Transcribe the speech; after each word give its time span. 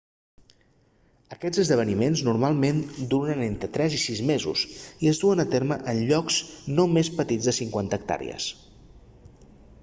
aquests 1.35 1.59
esdeveniments 1.63 2.23
normalment 2.27 2.79
duren 3.11 3.43
entre 3.49 3.69
tres 3.75 3.97
i 3.99 4.01
sis 4.05 4.23
mesos 4.31 4.65
i 5.05 5.11
es 5.13 5.21
duen 5.25 5.45
a 5.45 5.47
terme 5.57 5.79
en 5.95 6.01
llocs 6.13 6.41
no 6.81 6.87
més 6.97 7.13
petits 7.21 7.51
de 7.53 7.55
50 7.61 8.01
hectàrees 8.01 8.51